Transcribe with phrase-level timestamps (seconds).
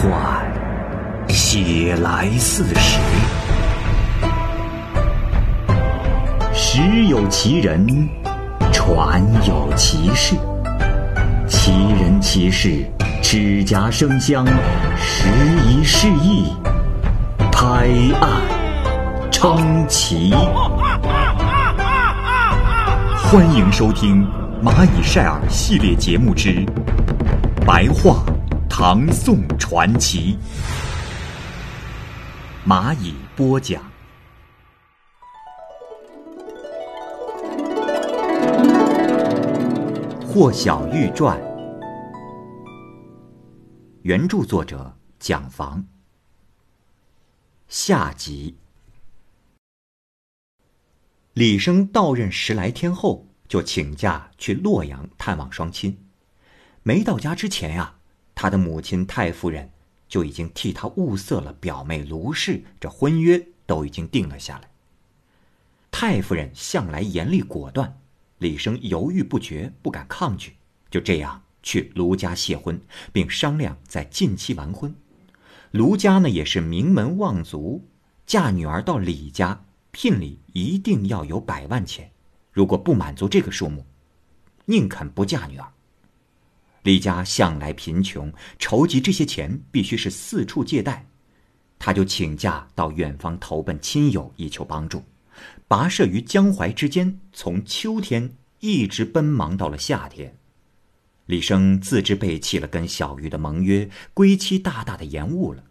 [0.00, 0.12] 幻，
[1.28, 3.00] 写来似实。
[6.54, 8.08] 时有其人，
[8.72, 10.36] 传有其事。
[11.48, 12.84] 其人其事，
[13.20, 14.46] 指甲生香，
[14.96, 15.28] 时
[15.66, 16.44] 移世易，
[17.50, 17.88] 拍
[18.20, 18.40] 案
[19.32, 20.32] 称奇。
[23.16, 24.24] 欢迎收听
[24.64, 26.50] 《蚂蚁晒尔》系列节目之
[27.66, 28.22] 《白话
[28.80, 30.38] 唐宋传奇》，
[32.64, 33.82] 蚂蚁播讲。
[40.28, 41.36] 《霍小玉传》，
[44.02, 45.84] 原著作者蒋房，
[47.66, 48.56] 下集。
[51.32, 55.98] 李生到任十来天后，就请假去洛阳探望双亲。
[56.84, 57.96] 没到家之前呀，
[58.40, 59.68] 他的母亲太夫人
[60.08, 64.70] 就已经替他物色了表妹卢氏，这婚约都已经定了下来。
[65.90, 67.98] 太夫人向来严厉果断，
[68.38, 70.54] 李生犹豫不决，不敢抗拒，
[70.88, 72.80] 就这样去卢家谢婚，
[73.12, 74.94] 并商量在近期完婚。
[75.72, 77.84] 卢家呢也是名门望族，
[78.24, 79.64] 嫁女儿到李家。
[79.90, 82.12] 聘礼一定要有百万钱，
[82.52, 83.84] 如果不满足这个数目，
[84.66, 85.72] 宁肯不嫁女儿。
[86.88, 91.04] 李家向来贫穷，筹集这些钱必须是四处借贷，
[91.78, 95.04] 他就请假到远方投奔亲友，以求帮助。
[95.68, 100.34] 跋涉于江淮之间，从秋天一直奔忙到了夏天。
[101.26, 105.62] 李生自知背弃了跟小玉的盟约，归期大大的延误了，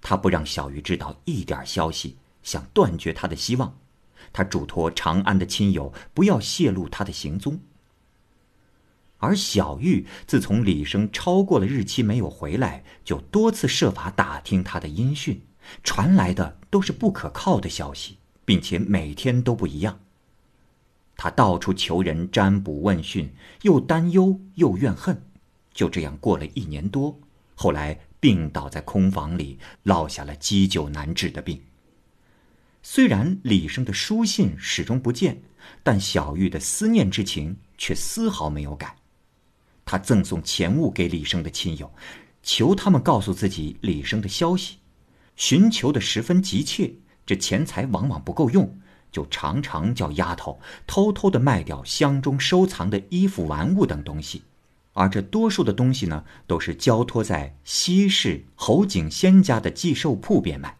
[0.00, 2.16] 他不让小玉知道一点消息。
[2.42, 3.78] 想断绝他的希望，
[4.32, 7.60] 他嘱托长安的亲友不要泄露他的行踪。
[9.18, 15.40] 而小玉自从李生超过了日期没有回来，就多次设法打听他的音讯，
[15.82, 19.98] 传来的都是不可靠的消息，并且每天都不一样。
[21.16, 23.28] 他到处求人占卜问讯，
[23.62, 25.20] 又担忧又怨恨，
[25.74, 27.18] 就这样过了一年多。
[27.56, 31.60] 后来病倒在空房里，落下了积久难治的病。
[32.84, 35.42] 虽然李生的书信始终不见，
[35.82, 38.94] 但小玉的思念之情却丝毫没有改。
[39.90, 41.90] 他赠送钱物给李生的亲友，
[42.42, 44.76] 求他们告诉自己李生的消息，
[45.34, 46.92] 寻求的十分急切。
[47.24, 48.78] 这钱财往往不够用，
[49.10, 54.42] 就常常叫丫头偷偷的卖掉箱中收藏的衣服、玩物等东西，
[54.92, 60.76] 而这多数的东西呢，都是交托在西市侯景仙家的寄售铺变卖。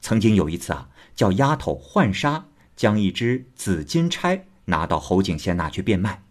[0.00, 6.22] 曾经有一次啊，叫丫头浣纱将一只紫金钗拿到侯景仙那去变卖，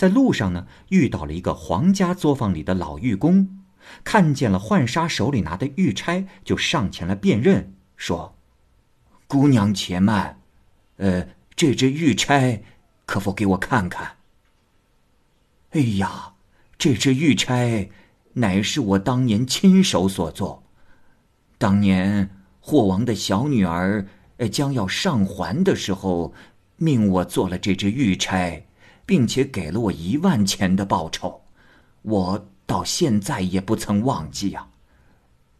[0.00, 3.60] 在路上呢遇到了一个皇家作坊里的老玉工，
[4.02, 8.34] 看见了浣纱手里拿的玉钗，就上前来辨认，说
[9.28, 10.40] ：“姑娘且慢，
[10.96, 12.62] 呃，这只玉钗
[13.04, 14.12] 可否给我看看？”
[15.72, 16.32] 哎呀，
[16.78, 17.90] 这只玉钗
[18.32, 20.62] 乃是我当年亲手所做，
[21.58, 22.30] 当年。
[22.62, 24.06] 霍王的小女儿，
[24.36, 26.32] 呃，将要上环的时候，
[26.76, 28.66] 命我做了这只玉钗，
[29.10, 31.42] 并且给了我一万钱的报酬，
[32.02, 34.68] 我到现在也不曾忘记啊。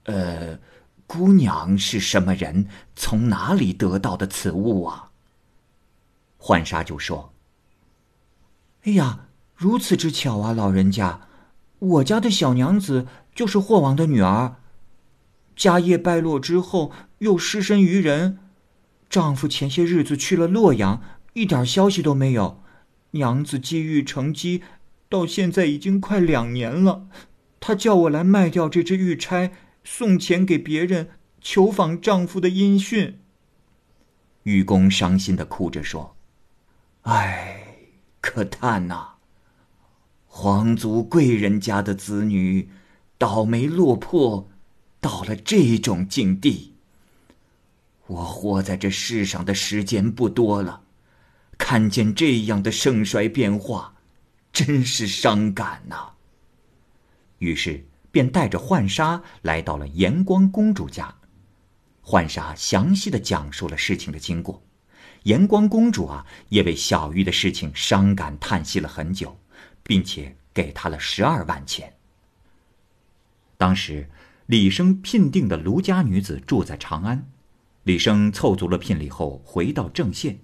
[0.05, 0.57] 呃，
[1.05, 2.69] 姑娘是什么人？
[2.95, 5.11] 从哪里得到的此物啊？
[6.39, 7.33] 浣纱就说
[8.87, 11.23] ：“哎呀，如此之巧啊，老人家，
[11.81, 14.59] 我家的小娘子就是霍王的女儿。”
[15.59, 18.39] 家业败落之后，又失身于人，
[19.09, 22.63] 丈夫前些日子去了洛阳，一点消息都没有。
[23.13, 24.63] 娘子积郁成疾，
[25.09, 27.09] 到现在已经快两年了。
[27.59, 29.53] 她叫我来卖掉这只玉钗，
[29.85, 31.11] 送钱给别人，
[31.41, 33.19] 求访丈夫的音讯。
[34.45, 36.17] 愚公伤心的哭着说
[37.03, 37.63] ：“唉，
[38.21, 39.15] 可叹呐！
[40.27, 42.69] 皇族贵人家的子女，
[43.19, 44.49] 倒霉落魄。”
[45.03, 46.75] 到了这种境地，
[48.07, 50.83] 我活在这世上的时间不多了，
[51.61, 53.95] 看见这样的盛衰变化，
[54.51, 56.13] 真是伤感呐。
[57.39, 61.15] 于是便带着浣纱来到了延光公主家，
[62.01, 64.63] 浣纱详细的讲述了事情的经过。
[65.25, 69.39] 延光公主啊，也为小玉的事情伤感叹息了很久，
[69.83, 71.93] 并且给她了十二万钱。
[73.59, 74.09] 当时。
[74.47, 77.31] 李生聘定的卢家女子住在长安，
[77.85, 80.41] 李生凑足了聘礼后回到郑县。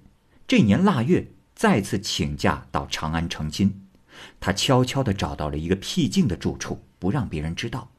[0.49, 3.83] 这年腊月，再次请假到长安成亲。
[4.39, 7.91] 他悄悄地找到了一个僻静的住处，不让别人知道。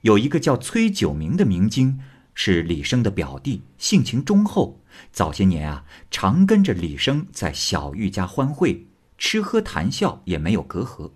[0.00, 2.00] 有一个叫崔九明的明经，
[2.32, 4.80] 是李生的表弟，性情忠厚。
[5.12, 8.86] 早些年啊，常跟着李生在小玉家欢会，
[9.18, 11.10] 吃喝谈笑也没有隔阂。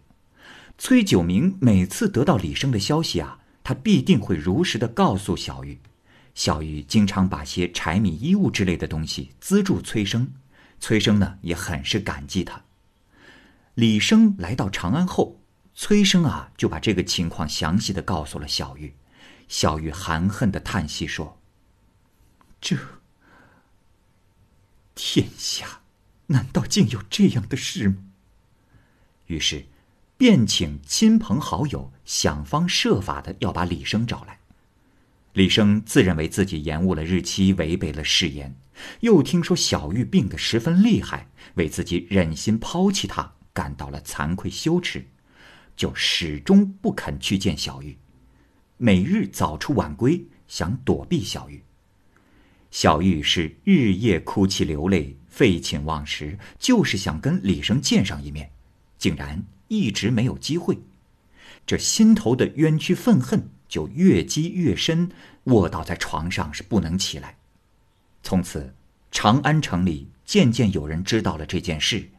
[0.77, 5.79] 崔九明每次得到李生的消息啊，他必定会如实的告诉小玉。
[6.35, 10.33] 小玉经常把些柴米衣物之类的东西资助崔生，
[10.79, 12.65] 崔生呢也很是感激他。
[13.75, 15.41] 李生来到长安后，
[15.75, 18.95] 崔生啊就把这个情况详细的告诉了小玉。
[19.49, 21.41] 小玉含恨的叹息说
[22.61, 22.77] ：“这。”
[24.95, 25.81] 天下，
[26.27, 27.97] 难道竟有这样的事吗？
[29.27, 29.67] 于是，
[30.17, 34.40] 便请亲朋好友想方设法的要把李生找来。
[35.33, 38.55] 李生自认为自己延误了日期，违背了誓言，
[39.01, 45.05] 又听说小玉病得十分厉害，为自己忍心抛弃她感到了惭愧羞耻，
[45.77, 47.97] 就始终不肯去见小玉，
[48.77, 51.63] 每日早出晚归，想躲避小玉。
[52.73, 58.51] 小玉是日夜哭泣流泪，废寝忘食，就是想跟李生见上一面，
[58.99, 60.77] 竟然一直没有机会。
[61.65, 65.11] 这心头的冤屈愤恨就越积越深，
[65.45, 67.39] 卧倒在床上是不能起来。
[68.23, 68.75] 从此，
[69.11, 72.11] 长安城里渐渐有人知道了这件事，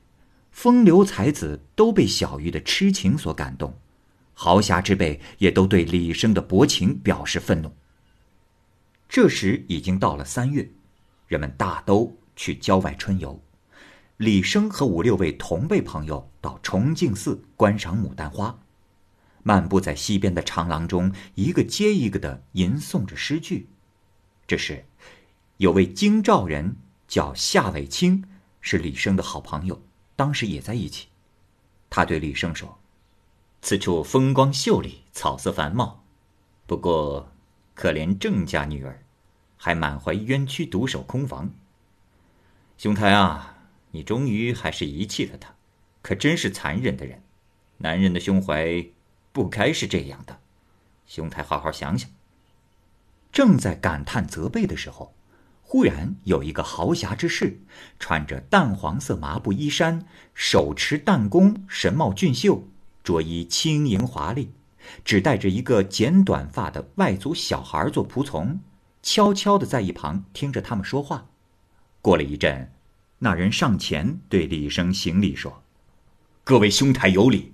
[0.49, 3.77] 风流才子都被小玉的痴情所感动，
[4.33, 7.71] 豪侠之辈也都对李生的薄情表示愤怒。
[9.07, 10.67] 这时已经到了三月，
[11.27, 13.39] 人们大都去郊外春游。
[14.17, 18.57] 李生和五六位同辈朋友到崇敬寺观赏牡丹花，
[19.43, 23.69] 漫步在西边的长廊中，一个接一个的吟诵着诗句。
[24.47, 24.85] 这时，
[25.57, 26.75] 有位京兆人
[27.07, 28.23] 叫夏伟清，
[28.59, 29.81] 是李生的好朋友，
[30.15, 31.07] 当时也在一起。
[31.89, 32.79] 他对李生说
[33.61, 36.03] ：“此处风光秀丽，草色繁茂，
[36.65, 37.27] 不过……”
[37.73, 39.01] 可怜郑家女儿，
[39.57, 41.49] 还满怀冤屈，独守空房。
[42.77, 43.57] 兄台啊，
[43.91, 45.55] 你终于还是遗弃了她，
[46.03, 47.23] 可真是残忍的人。
[47.77, 48.85] 男人的胸怀
[49.31, 50.39] 不该是这样的，
[51.05, 52.09] 兄台好好想想。
[53.31, 55.13] 正在感叹责备的时候，
[55.63, 57.59] 忽然有一个豪侠之士，
[57.97, 62.67] 穿着淡黄色麻布衣衫，手持弹弓，神貌俊秀，
[63.03, 64.51] 着衣轻盈华丽。
[65.05, 68.59] 只带着一个剪短发的外族小孩做仆从，
[69.03, 71.27] 悄悄的在一旁听着他们说话。
[72.01, 72.71] 过了一阵，
[73.19, 75.61] 那人上前对李生行礼说
[76.43, 77.53] ：“各位兄台有礼，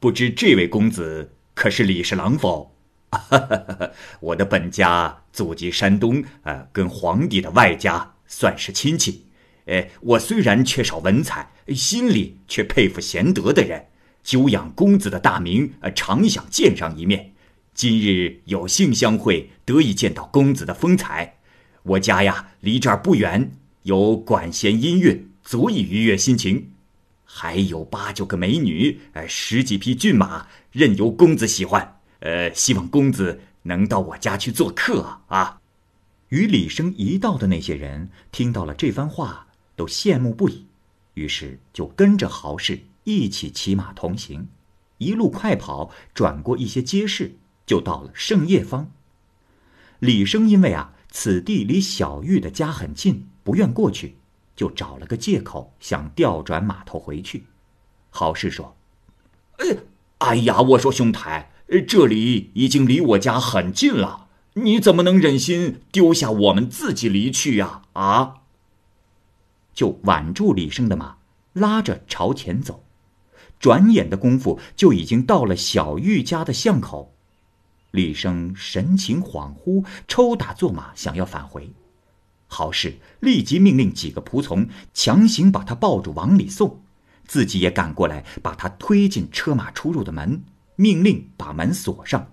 [0.00, 2.74] 不知这位公子可是李侍郎否
[4.20, 9.24] ？”“我的本家祖籍山东，呃，跟皇帝的外家算是亲戚。
[9.64, 13.86] 呃，我虽然缺少文采，心里却佩服贤德的人。”
[14.22, 17.32] 久仰公子的大名，呃，常想见上一面。
[17.72, 21.36] 今日有幸相会，得以见到公子的风采。
[21.82, 23.52] 我家呀，离这儿不远，
[23.84, 26.72] 有管弦音乐，足以愉悦心情。
[27.30, 32.00] 还有八九个美女，呃，十几匹骏马，任由公子喜欢。
[32.20, 35.60] 呃，希望公子能到我家去做客啊。
[36.30, 39.46] 与李生一道的那些人听到了这番话，
[39.76, 40.64] 都羡慕不已，
[41.14, 42.80] 于是就跟着豪士。
[43.04, 44.48] 一起骑马同行，
[44.98, 48.90] 一路快跑，转过一些街市，就到了盛业坊。
[49.98, 54.16] 李生因为啊，此地离小玉的家很近，不愿过去，
[54.58, 57.44] 就找了个借口想调转马头回去。
[58.10, 58.76] 好事说
[59.58, 59.76] ：“哎，
[60.18, 61.52] 哎呀，我说兄台，
[61.86, 67.82] 这里已经离我家很近了，你怎么能忍心丢下我们自己离去呀？
[67.92, 68.34] 啊！”
[69.72, 71.18] 就挽住李生的马，
[71.52, 72.82] 拉着朝前走。
[73.60, 77.14] 转眼的功夫，就已经到了小玉家的巷口。
[77.92, 81.70] 李生神情恍惚，抽打坐马，想要返回。
[82.48, 86.82] 豪士立即命令几个仆从强行把他抱住往里送，
[87.26, 90.42] 自己也赶过来，把他推进车马出入的门，
[90.74, 92.32] 命令把门锁上，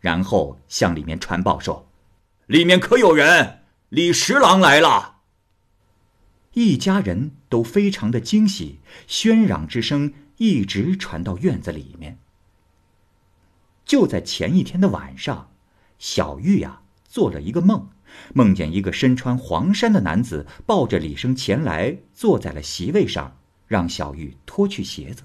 [0.00, 1.88] 然后向里面传报说
[2.46, 3.60] ：“里面可有人？
[3.88, 5.20] 李十郎来了。”
[6.54, 10.12] 一家人都非常的惊喜，喧嚷之声。
[10.38, 12.18] 一直传到院子里面。
[13.84, 15.50] 就在前一天的晚上，
[16.00, 17.90] 小玉呀做了一个梦，
[18.34, 25.22] 梦见一个身穿黄衫的男子抱着李生前来，坐在了席位上，让小玉脱去鞋子。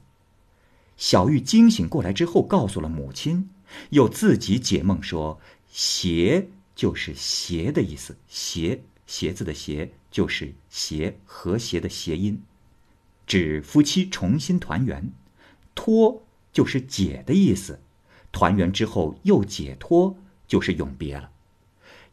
[0.96, 3.50] 小玉惊醒过来之后，告诉了母亲，
[3.92, 5.40] 又自己解梦说
[5.70, 12.42] ：“鞋就是鞋的意思，鞋鞋子的鞋就是鞋和谐的谐音。”
[13.28, 15.12] 指夫妻重新团圆，
[15.76, 17.80] 脱就是解的意思，
[18.32, 20.18] 团圆之后又解脱，
[20.48, 21.30] 就是永别了。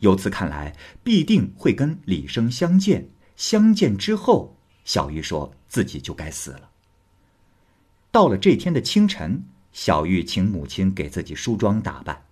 [0.05, 3.09] 由此看来，必定会跟李生相见。
[3.37, 6.69] 相见之后，小玉说自己就该死了。
[8.13, 12.23] 到了这天的清晨，小玉请母亲给自己梳妆打扮。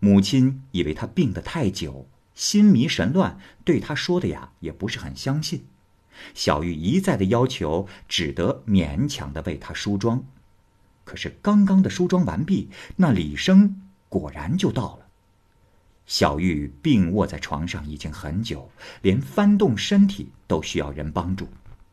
[0.00, 5.64] 母亲以为她病得太久，心迷神乱，对她说的呀也不是很相信。
[6.34, 10.24] 小玉一再的要求，只得勉强的为她梳妆。
[11.04, 15.03] 可是刚刚的梳妆完毕，那李生果然就到了。
[16.06, 18.70] 小玉病卧在床上已经很久，
[19.02, 21.48] 连翻动身体都需要人帮助。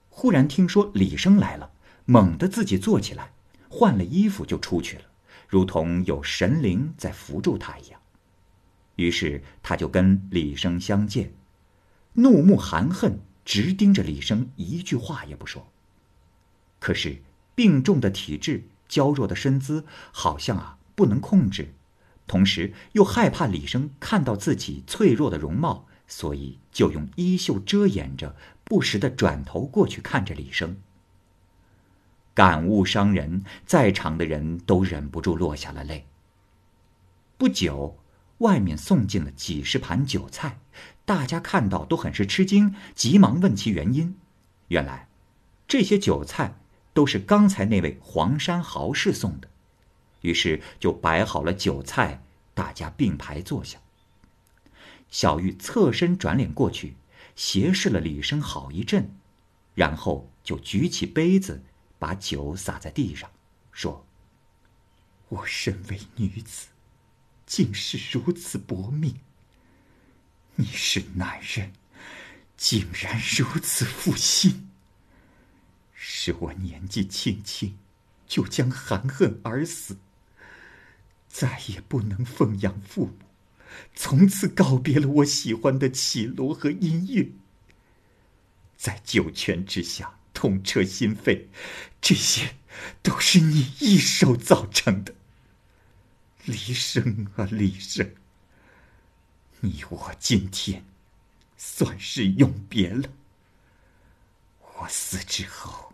[0.10, 1.72] 忽然听说李生来了，
[2.06, 3.32] 猛地自己坐起来，
[3.70, 5.04] 换了衣服就出去了，
[5.48, 8.00] 如同有神灵在扶住他一样。
[8.98, 11.34] 于是他就跟李生相见，
[12.14, 15.66] 怒目含恨，直盯着李生，一句话也不说。
[16.80, 17.22] 可是
[17.56, 21.74] 病重的体质，娇弱的身姿，好像啊不能控制。
[22.32, 30.78] 同时又害怕李生看到自己脆弱的容貌，所以就用衣袖遮掩着，不时的转头过去看着李生。
[32.34, 36.08] 感悟伤人，在场的人都忍不住落下了泪。
[37.38, 38.00] 不久，
[38.38, 40.62] 外面送进了几十盘酒菜，
[41.04, 44.16] 大家看到都很是吃惊，急忙问其原因。
[44.70, 45.10] 原来，
[45.68, 46.56] 这些酒菜
[46.94, 49.51] 都是刚才那位黄山豪士送的。
[50.22, 52.24] 于是就摆好了酒菜，
[52.54, 53.80] 大家并排坐下。
[55.10, 56.96] 小玉侧身转脸过去，
[57.36, 59.14] 斜视了李生好一阵，
[59.76, 61.64] 然后就举起杯子，
[62.00, 63.30] 把酒洒在地上，
[63.72, 64.06] 说
[65.30, 66.68] ：“我身为女子，
[67.46, 69.20] 竟是如此薄命。
[70.56, 71.74] 你是男人，
[72.56, 74.70] 竟然如此负心，
[75.94, 77.78] 使我年纪轻轻
[78.28, 79.98] 就将含恨而死。”
[81.32, 83.14] 再也不能奉养父母，
[83.96, 87.30] 从此告别了我喜欢的绮罗和音乐。
[88.76, 91.46] 在酒泉之下痛彻心扉，
[92.02, 92.56] 这些
[93.02, 95.16] 都是你一手造成的。
[96.46, 98.14] 李生啊，李生，
[99.62, 100.84] 你我今天
[101.58, 103.10] 算是永别了。
[104.80, 105.94] 我死之后，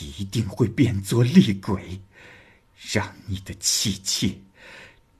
[0.00, 2.00] 一定会变作厉鬼，
[2.92, 4.38] 让你的妻妾。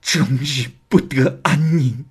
[0.07, 2.05] 终日不得安宁。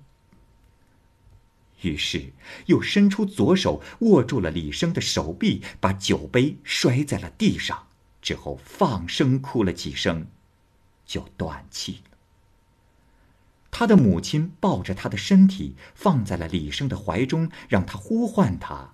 [1.80, 2.34] 于是
[2.66, 7.86] 又伸出左手握住了李生的手臂，把酒杯摔在了地上，
[8.20, 10.26] 之后放声哭了几声，
[11.06, 12.18] 就断气了。
[13.70, 18.92] 他的母亲抱着他的身体放在了李生的怀中，让他呼唤他，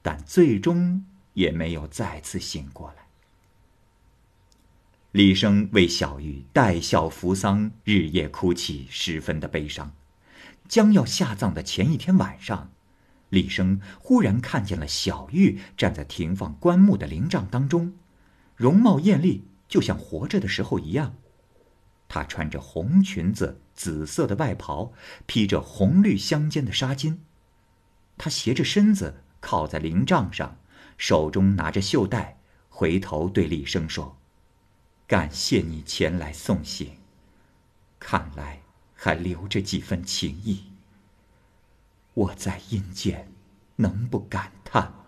[0.00, 3.01] 但最终也没有再次醒过来。
[5.12, 9.92] 李生为小玉带孝扶丧，日夜哭泣，十分的悲伤。
[10.66, 12.70] 将要下葬的前一天晚上，
[13.28, 17.92] 李生忽然看见了小玉站在停放棺木的灵帐当中，
[18.56, 21.14] 容貌艳丽，就像活着的时候一样。
[22.08, 24.94] 她穿着红裙子、紫色的外袍，
[25.26, 27.18] 披着红绿相间的纱巾。
[28.16, 30.56] 她斜着身子靠在灵帐上，
[30.96, 32.38] 手中拿着绣带，
[32.70, 34.16] 回头对李生说。
[35.12, 36.96] 感谢你前来送行，
[37.98, 38.62] 看来
[38.94, 40.72] 还留着几分情谊。
[42.14, 43.30] 我在阴间，
[43.76, 45.04] 能不感叹吗？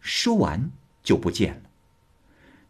[0.00, 0.70] 说完
[1.02, 1.62] 就不见了。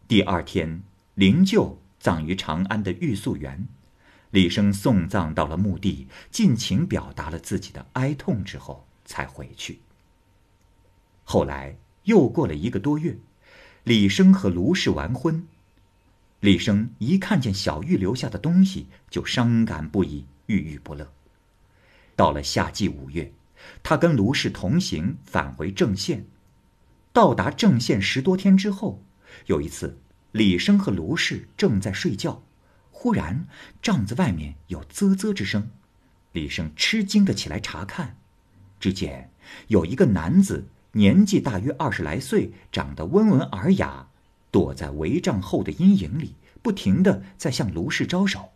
[0.05, 0.83] 第二天，
[1.15, 3.65] 灵柩葬于长安的玉素园，
[4.31, 9.79] 李生送葬到了墓地，尽情表达了自己的哀痛之后，才回去。
[11.23, 13.17] 后来又过了一个多月，
[13.85, 15.47] 李生和卢氏完婚。
[16.41, 21.11] 李生一看见小玉留下的东西，就伤感不已，郁郁不乐。
[22.15, 23.33] 到了夏季五月，
[23.83, 26.25] 他跟卢氏同行返回郑县。
[27.11, 29.03] 到达郑县十多天之后，
[29.47, 29.97] 有一次，
[30.31, 32.41] 李生和卢氏正在睡觉，
[32.91, 33.45] 忽然
[33.81, 35.69] 帐子外面有啧啧之声。
[36.31, 38.15] 李生吃惊的起来查看，
[38.79, 39.31] 只见
[39.67, 44.08] 有一个男子，年纪大约二十来岁，长得温文尔雅。
[44.51, 48.49] 躲在帷帐后的阴影里，不停的在向卢氏招手。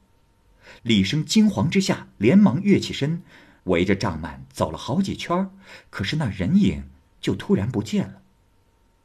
[0.81, 3.21] 李生惊惶之下，连忙跃起身，
[3.65, 5.49] 围着帐幔走了好几圈
[5.89, 6.83] 可是那人影
[7.21, 8.21] 就突然不见了。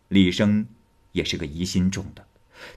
[0.08, 0.66] 李生
[1.12, 2.26] 也是个疑心重的，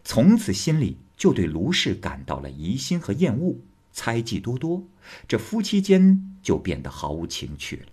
[0.04, 3.56] 从此心里就对卢氏感到了疑心和厌恶，
[3.94, 4.84] 猜忌多多，
[5.28, 7.86] 这夫妻间就变得毫无情趣了。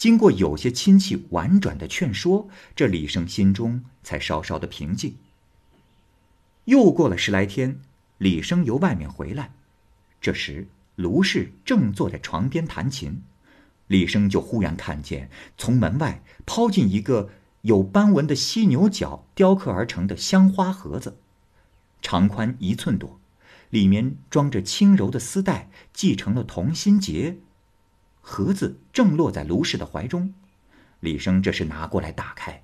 [0.00, 5.14] 经过有些亲戚婉转的劝说，这李生心中才稍稍的平静。
[6.64, 7.82] 又过了十来天，
[8.16, 9.52] 李生由外面回来，
[10.18, 10.66] 这时
[10.96, 13.20] 卢氏正坐在床边弹琴，
[13.88, 15.28] 李生就忽然看见
[15.58, 17.28] 从门外抛进一个
[17.60, 21.18] 有斑纹的犀牛角雕刻而成的香花盒子，
[22.00, 23.20] 长宽一寸多，
[23.68, 27.36] 里面装着轻柔的丝带，系成了同心结。
[28.20, 30.32] 盒子正落在卢氏的怀中，
[31.00, 32.62] 李生这时拿过来打开，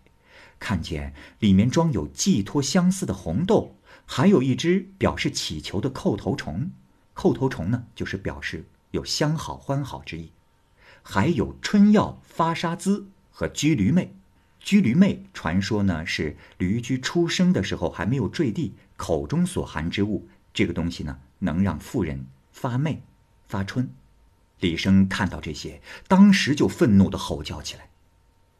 [0.59, 6.71] 看见里面装有寄托相思的红豆，还有一只表示祈求的叩头虫。
[7.15, 10.31] 叩头虫呢，就是表示有相好欢好之意，
[11.03, 14.15] 还有春药发沙滋和居驴妹。
[14.61, 23.03] 居驴妹传说呢是驴驹出生的时候还没有坠地，口中所含之物，这个东西呢能让妇人发媚、
[23.49, 23.89] 发春。
[24.61, 27.91] 李生看到这些，当时就愤怒的吼叫起来，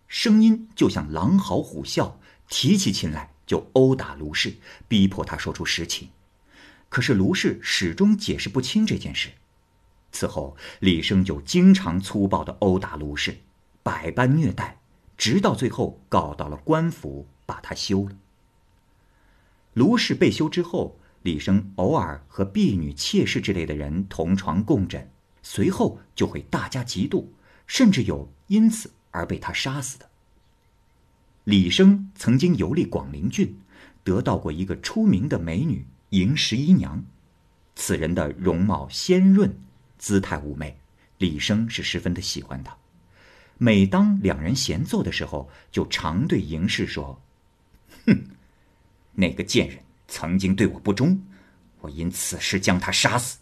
[0.09, 2.15] 声音就像狼嚎虎啸，
[2.49, 6.11] 提起琴来就殴打卢氏，逼迫他说出实情。
[6.89, 9.31] 可是卢氏始终解释不清这件事。
[10.13, 13.39] 此后，李生就经常粗暴的殴打卢氏，
[13.83, 14.79] 百般虐待，
[15.17, 18.17] 直到最后告到了官府，把他休了。
[19.75, 25.11] 卢氏被休之后，李生偶尔和婢女、妾室之类的人同床共枕，
[25.49, 27.25] 随后就会大加嫉妒，
[27.69, 30.11] 甚至有因此而被他杀死的。
[31.45, 33.57] 李生曾经游历广陵郡，
[34.03, 35.87] 得到过一个出名的美女。
[36.11, 37.05] 迎十一娘，
[37.77, 39.57] 此人的容貌鲜润，
[39.99, 40.77] 姿态妩媚，
[41.19, 42.77] 李生是十分的喜欢她。
[43.57, 47.21] 每当两人闲坐的时候，就常对迎氏说
[48.05, 48.25] ：“哼，
[49.13, 51.21] 那个贱人曾经对我不忠，
[51.81, 53.39] 我因此事将他杀死。”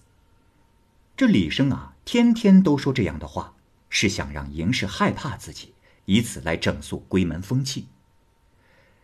[1.17, 3.55] 这李生啊，天天都说这样的话，
[3.89, 5.73] 是想让嬴氏害怕自己，
[6.07, 7.87] 以此来整肃闺门风气。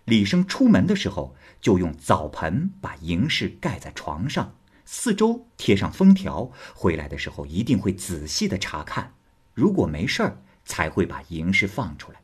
[0.06, 4.52] 李生出门的时候，就用澡盆把嬴氏盖在床上，
[4.84, 6.50] 四周贴上封条。
[6.74, 9.14] 回来的时候一定会仔细的查看，
[9.54, 12.20] 如果没事儿，才会把嬴氏放出来。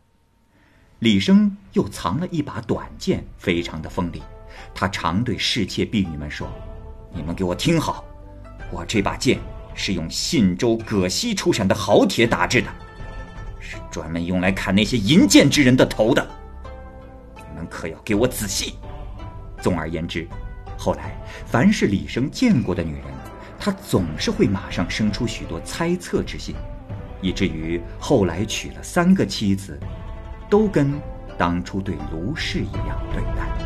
[0.98, 4.20] 李生又藏了一把短剑，非常的锋利。
[4.74, 6.50] 他常对侍妾婢女们说
[7.14, 8.04] ：“你们给我听好，
[8.72, 9.38] 我这把剑
[9.76, 12.68] 是用信州葛溪出产的好铁打制的，
[13.60, 16.26] 是专门用来砍那些淫贱之人的头的。”
[17.36, 18.74] 你们可要给我仔细。
[19.60, 20.26] 总而言之，
[20.76, 23.04] 后来凡是李生见过的女人，
[23.58, 26.54] 他总是会马上生出许多猜测之心，
[27.20, 29.78] 以至于后来娶了三个妻子，
[30.48, 30.92] 都跟
[31.38, 33.65] 当初对卢氏一样对待。